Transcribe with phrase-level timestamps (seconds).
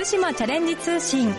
[0.00, 1.30] 福島チャレンジ通信。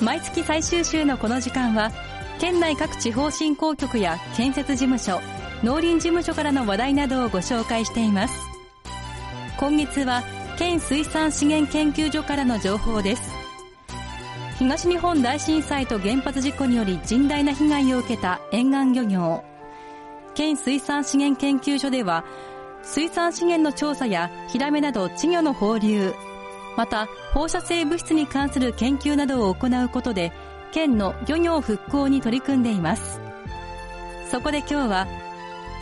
[0.00, 1.90] 毎月最終週のこの時間は
[2.38, 5.20] 県内各地方振興局や建設事務所
[5.64, 8.48] 農林事務所からの話題などをご紹介しています。
[9.58, 10.22] 今月は
[10.56, 13.32] 県水産資源研究所からの情報です。
[14.60, 19.42] 東日本大震災と原発事故により甚大な被害を受けた沿岸漁業。
[20.36, 22.24] 県水産資源研究所では
[22.88, 26.14] 水産資源の調査やヒラメなど稚魚の放流
[26.74, 30.32] また放射性物質に関する研究などを行うことで
[30.72, 33.20] 県の漁業復興に取り組んでいます。
[34.30, 35.06] そこで今日は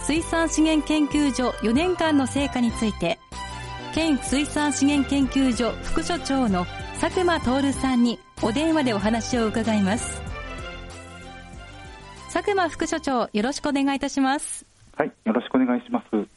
[0.03, 3.19] 水産資源研究所4年間の成果について
[3.95, 6.67] 県水産資源研究所副所長の
[7.01, 10.21] 佐久間徹さんにお電話でお話を伺います。
[12.33, 14.67] 佐久間副所長よろしくお願いいたします。
[14.97, 16.36] はいよろしくお願いします。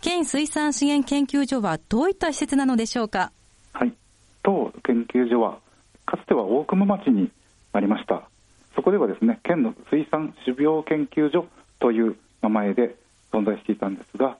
[0.00, 3.32] 県水産資源研究所はどういった施設なのでしょうか？
[3.72, 3.92] はい。
[4.42, 5.58] 当研究所は
[6.06, 7.30] かつては大熊町に
[7.72, 8.28] ありました。
[8.74, 11.46] そこではですね県の水産種苗研究所
[11.80, 12.94] という名前で
[13.32, 14.38] 存在していたんですが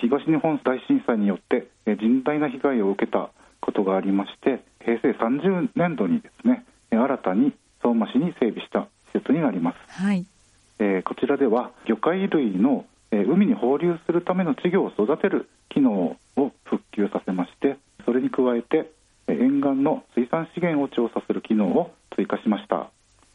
[0.00, 10.24] 東日本大震災によって甚大な被害を受けたことがありまして平成30年度にですね新たに相馬市に整備した施設になります、はい、
[10.78, 18.90] えー、こちらでは魚介類の、えー、海に放流するための稚魚を育てる機能を復旧させましてそれに加えて
[19.28, 22.90] 沿岸の水産資源を調査する機能を追加しました、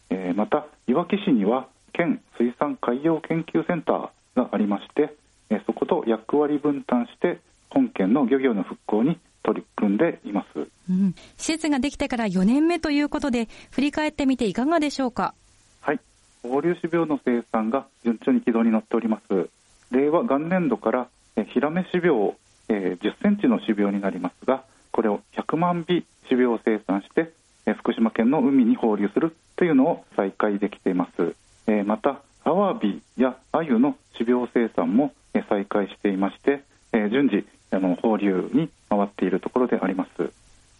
[0.09, 5.15] えー、またいわき市には県水産海洋研究センターがありまして
[5.65, 15.33] そこと役割分担して本県の漁業の復興に取り組んでいます、うん、施設ができてから4年目ということで振り返ってみていかがでしょうか？
[15.81, 15.99] はい。
[16.43, 19.49] 放流種苗の生産が順調に軌道に乗っております
[19.91, 21.07] 令和元年度から
[21.53, 22.35] ヒラメ種苗、
[22.69, 27.31] えー、10センチの種苗になりますがこれを100万尾種苗を生産して
[27.65, 31.35] え福島県の海に放流するというのを再開できています、
[31.67, 36.63] えー、またアワビやアユの種苗生産もえ再開していまして、
[36.93, 40.31] え順次あの放流に回っているところであります、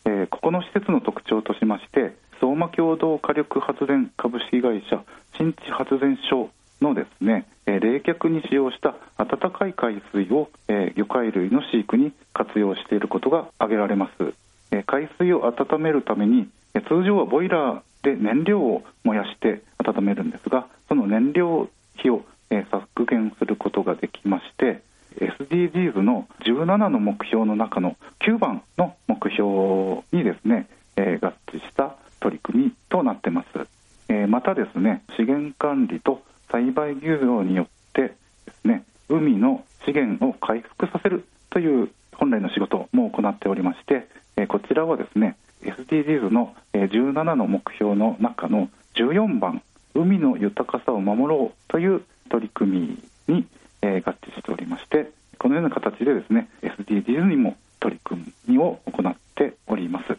[0.05, 5.03] えここの施設の特徴としまして相馬共同火力発電株式会社
[5.37, 6.49] 新地発電所
[6.81, 14.33] のですね、え冷却に使用した温かい海水を、え魚介類の飼育に活用していることが挙げられます、
[14.71, 24.81] え海水を温めるために、え通常はボイラーで燃料を燃やして温めるんですがその燃料費を、え削減することができまして
[25.17, 33.67] SDGs の17の目標の中の9番の目標にですね、え合致した取り組みとなってます、
[34.09, 36.21] えまたですね資源管理と
[36.55, 38.13] 栽培漁業によって
[38.45, 44.07] ですね海の資源を回復させるという本来の仕事も行っておりまして、
[44.47, 49.61] こちらはですね SDGs の17の目標の中の14番
[49.93, 53.47] 海の豊かさを守ろうという取り組みに、
[53.81, 60.17] 合致しておりましてこのような形でですね SDGs にも取り組みを行っております。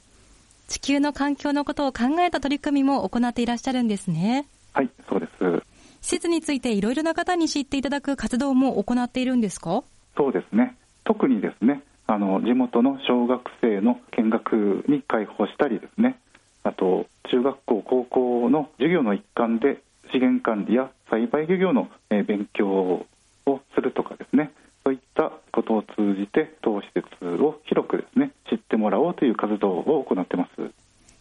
[0.68, 4.46] 地球の環境のことを考えた取り組みも行っていらっしゃるんですね。
[6.06, 9.82] 施設についていろいろな方に知っていただく活動も行っているんですか？
[10.16, 10.76] そうですね。
[11.02, 16.20] 特にですねあの地元の小学生の見学に開放したりですね。
[16.62, 23.06] あと中学校高校の授業の一環で資源管理や栽培漁業の勉強を
[23.74, 24.52] するとかですね。
[24.84, 30.70] そういったことを通じて当施設を広くですね知ってもらおうという活動を行ってます。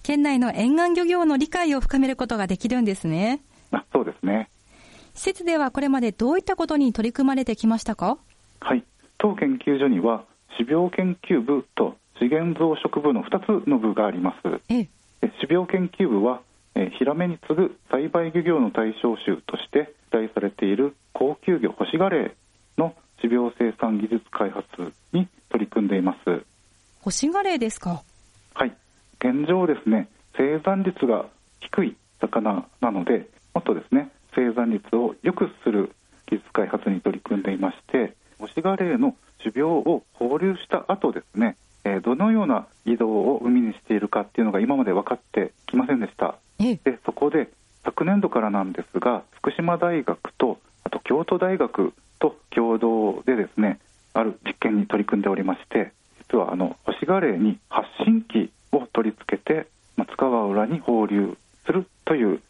[0.04, 3.42] 県内の沿岸漁業の理解を深めることができるんですね。
[3.72, 4.48] あそうですね
[5.16, 8.18] 施設ではこれまでどういったことに取り組まれてきましたか？
[8.60, 8.84] はい。
[9.18, 10.26] 当研究所には
[10.58, 14.62] 種苗研究部と資源増殖部の2つの部があります。
[14.68, 16.42] 種苗研究部は
[17.00, 22.36] ヒラメに次ぐ栽培漁業の対象種として期待されている高級魚ホシガレ
[22.78, 24.66] イの種苗生産技術開発
[25.14, 26.44] に取り組んでいます。
[27.00, 28.04] ホシガレイですか？
[28.54, 28.74] はい。
[29.20, 31.26] 現状ですね生産率が
[31.62, 35.92] 低い魚なのでもっとですね生産率を良くする
[36.28, 46.36] 技術開発に取り組んでいましてホシガレイの種苗を放流した後ですね、えー、どのような移動を海にしているかっていうのが今まで分かってきませんでした。
[46.84, 47.50] でそこで
[47.84, 53.80] 昨年度からなんですが福島大学とあと京都大学と共同でですね
[54.14, 55.92] ある実験に取り組んでおりまして
[56.32, 59.68] 実はあのホシガレイに発信機を取り付けて
[59.98, 62.42] 松川浦に放流するという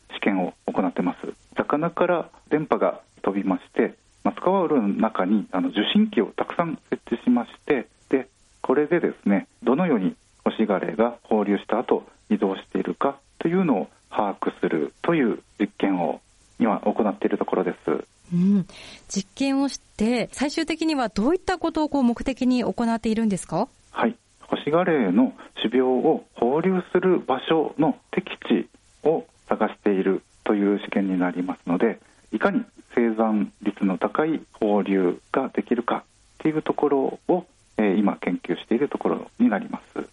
[1.75, 8.30] 鼻から電波が飛びましてマスカワウロの中にあの受信機をたくさん設置しましてで
[8.62, 16.22] これでですねどのようにホシガレが放流した後移動しているかというのを把握するという実験を
[16.60, 18.06] 今行っているところです。
[18.33, 18.66] うん、
[19.10, 23.68] 実験をして最終的にはどういったことをこう目的に行っているんですか？
[23.92, 24.16] はい。
[24.39, 28.69] ホシガレイの種苗を放流する場所の適地
[29.04, 32.00] を探しているという試験になりますので、
[32.31, 32.63] いかに
[32.95, 36.06] 生産率の高い放流ができるか
[36.38, 37.45] というところを、
[37.77, 40.09] えー、今研究しているところになります。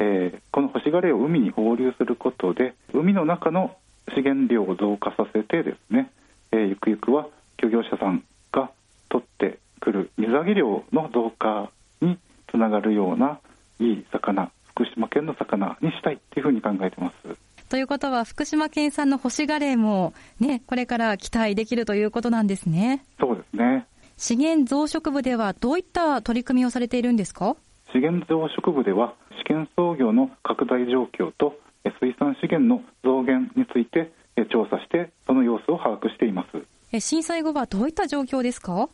[0.00, 3.76] えー、この干しガレを海に放流することで海の中の
[4.12, 6.10] 資源量を増加させてですね、
[6.50, 7.28] えー、ゆくゆくは
[7.58, 8.70] 漁業者さんが
[9.08, 11.70] 取ってくる水揚げ量の増加
[12.00, 12.18] に
[12.50, 13.38] つながるような
[13.78, 17.53] いい魚福島県の魚にしたいというふうに考えてます。
[17.68, 23.04] ということは福島県産の干しガレイもねこれから期待できるということなんですね。
[23.18, 23.86] そうですね。
[24.16, 27.56] 資源増殖部ではどういった取り組みをされているんですか？
[27.92, 31.56] 資源増殖部では試験操業の拡大状況と
[32.00, 34.12] 水産資源の増減について
[34.50, 36.46] 調査してその様子を把握していま
[36.92, 38.88] す震災後はどういった状況ですか？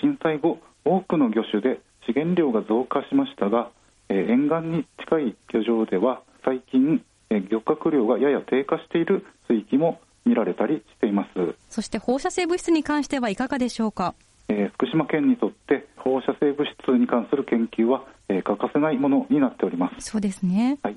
[0.00, 3.70] 震災後多くの魚種で資源量が増加しましたが
[4.08, 7.02] 沿岸に近い漁場では最近
[7.40, 11.54] 漁獲量がやや低下している水域も見られたりしています。
[11.68, 14.14] そして放射性物質に関してはいかがでしょうか？
[14.48, 20.10] えー、福島県にとって放射性物質に関する研究は、えー、欠かせないものになっております。
[20.10, 20.96] そうですね、はい、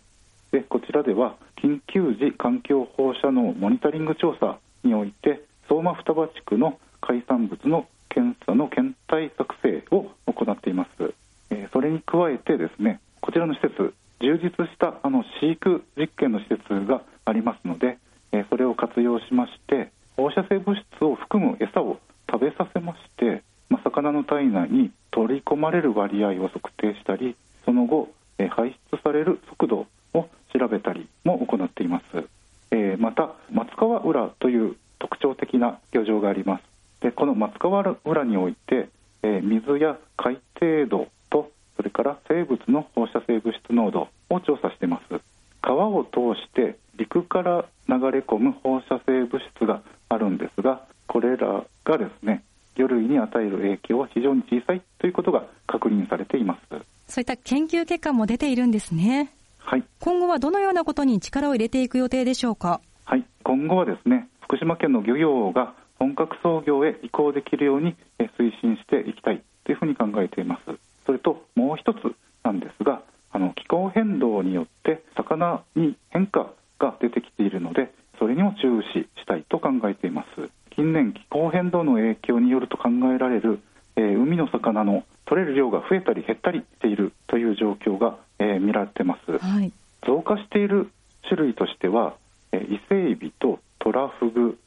[0.52, 11.14] でこちらでは緊急時環境放射能モニタリング調査において相馬双葉地区の海産物の検査の検体作成を行っています、
[11.50, 17.98] えー、それに加えてですねこちらの施設充実したあの飼育実験の施設がありますので、
[18.32, 22.00] え、それを活用しまして放射性物質を含む餌を
[22.32, 27.36] 食べさせまして、ま、魚の体内に取り込まれる割合を測定したり
[27.66, 32.28] その後、え排出される速度を調べたりも行っています、
[32.72, 36.76] え、また松川浦という特徴的な漁場があります。
[37.02, 38.90] でこの松川浦において、
[39.22, 45.22] えー、水や海底度とそれから生物の放射性物質濃度を調査しています
[45.62, 52.44] 川を通して陸から流れ込む放射性物質があるんですがこれらがですね
[52.76, 56.62] 魚類に与える影響は非常に小さいということが確認されています。
[57.08, 59.32] そういった研究結果も出ているんですね。
[59.60, 59.84] はい。
[60.00, 62.82] 今後はどのようなことに力を入れていく予定でしょうか？
[63.06, 63.24] はい。
[63.44, 70.62] 今後はですね福島県の漁業が本格操業へ移行できるように推進していきたいというふうに考えています。
[71.06, 80.50] それともう一つなんですがあの気候変動によって魚に変化が出てきているのでそれにも注視したいと考えています。
[80.72, 83.60] 近年気候変動の影響によると考えられる、
[83.96, 89.72] えー、海の魚の取れる量が増えたり減ったりしているという状況が、えー、見られてます、はい、
[90.06, 90.90] 増加している
[91.28, 92.16] 種類としては、
[92.52, 94.58] えー、伊勢エビとトラフグ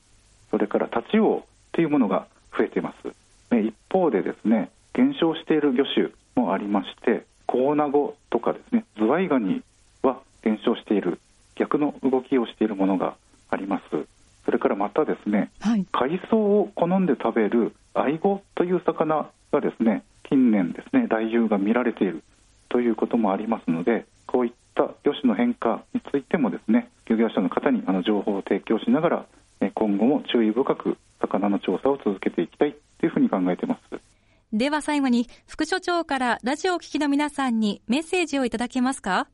[0.50, 2.26] それからタチウオというものが
[2.56, 3.14] 増えています、
[3.52, 9.62] え一方でですね減少している魚種もありましてコウナゴとかですねズワイガニ
[10.02, 11.20] は減少している。
[11.58, 13.16] 逆の動きをしているものが
[13.50, 14.06] あります
[14.48, 22.22] それからまたですね、はい、海藻を好んで食べるアイゴという魚がですね近年ですね来遊が見られている
[22.70, 29.26] ということもありますのでこういった魚種の変化についてもですね漁業者の方にあの情報を提供しながら
[29.74, 34.00] 今後も注意深く魚の調査を続けていきたいというふうに考えています。
[34.50, 39.26] では最後に副所長からラジオを聴きの皆さんにメッセージをいただけますか？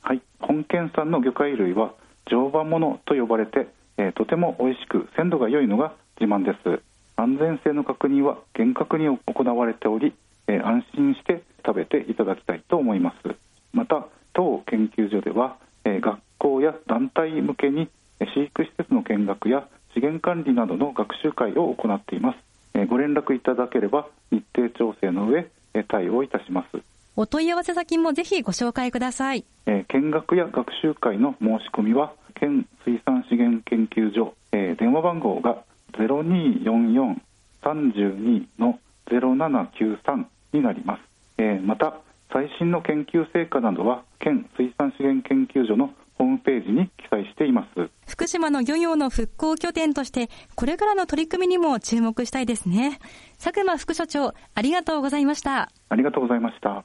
[0.00, 0.22] はい。
[0.40, 1.92] 本県産の魚介類は
[2.30, 3.66] 常磐ものと呼ばれて
[3.98, 6.82] えー、とても美味しく鮮度が良いのが自慢です。
[7.16, 10.14] 安全性の確認は厳格に行われており、
[10.48, 13.36] えー、安心して食べていただきたいと思います。
[13.72, 17.88] また当研究所では、えー、学校や団体向けに
[18.20, 22.38] 飼育施設の見学や資源管理などの学習会を行っています、
[22.74, 26.82] えー、ご連絡いただければ日程調整の上、え対応いたします。
[27.14, 41.02] お問い合わせ先もぜひご紹介ください、え見学や学習会の申し込みは県水産資源研究所、えー、電話番号が0244-32の0793になります、
[41.38, 42.00] えー、また
[42.32, 47.90] 最新の研究成果などは県水産資源研究所のホームページに記載しています。
[48.06, 52.98] 福島の漁業の復興拠点としてこれからの取り組みにも注目したいですね。
[53.42, 55.70] 佐久間副所長ありがとうございました。
[55.88, 56.84] ありがとうございました。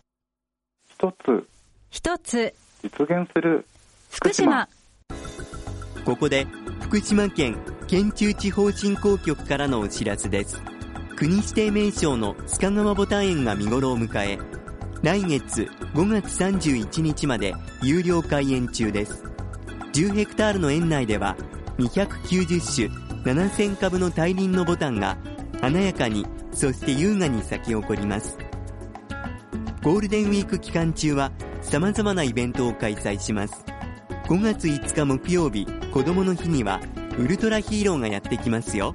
[0.89, 1.47] 一つ
[1.89, 3.65] 一つ実現する
[4.11, 4.67] 福島
[6.07, 6.47] ここで
[6.79, 10.61] 福島県県中地方振興局からのお知らせです。
[11.17, 14.39] 国指定名称の須賀川ボタン園が見頃を迎え
[15.03, 19.21] 来月5月31日まで有料開園中です。
[19.91, 21.35] 10ヘクタールの園内では
[21.77, 22.89] 290
[23.23, 25.17] 種7000株の大輪のボタンが
[25.59, 28.37] 華やかにそして優雅に咲き誇ります。
[29.83, 33.65] ゴールデンウィーク期間中は様々なイベントを開催します。
[34.27, 36.79] 5月5日木曜日子供の日には
[37.17, 38.93] ウルトラヒーローがやってきますよ。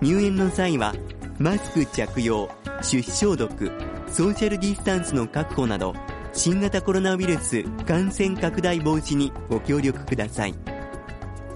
[0.00, 0.94] 入園の際は
[1.38, 2.48] マスク着用
[2.82, 3.70] 手指消毒
[4.08, 5.94] ソーシャルディスタンスの確保など
[6.32, 10.54] 新型コロナウイルス感染拡大防止にご協力ください。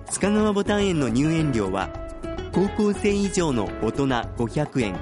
[0.07, 1.91] 須賀川ボタン園の入園料は
[2.53, 4.97] 高校生以上の大人500円。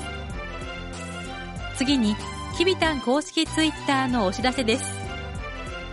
[1.77, 2.15] 次に
[2.57, 4.85] きびたん公式ツイッターのお知らせです。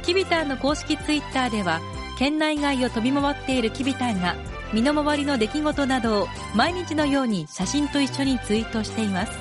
[0.04, 1.80] きびたんの公式ツイッターでは
[2.18, 4.36] 県内外を飛び回っているきびたんが
[4.74, 9.32] 身の回りの出来事などを毎日のように写真と一緒にツイートしています。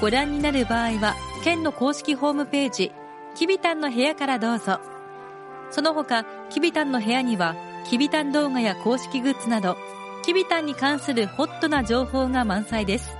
[0.00, 2.92] ご覧になる場合は県の公式ホームページ
[3.34, 4.80] きびたんの部屋からどうぞ。
[5.70, 7.54] その他きびたんの部屋には
[7.88, 9.76] きびたん動画や公式グッズなど
[10.22, 13.16] きびたんに関するホットな情報が満載です。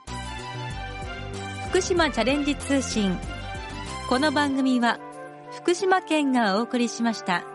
[1.82, 3.18] 島チャレンジ通信
[4.10, 5.00] この番組は
[5.52, 7.53] 福島県がお送りしました。